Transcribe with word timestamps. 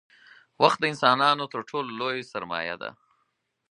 •وخت 0.63 0.77
د 0.81 0.83
انسانانو 0.91 1.45
تر 1.53 1.61
ټولو 1.69 1.89
لوی 1.99 2.19
سرمایه 2.31 2.75
دی. 2.81 2.91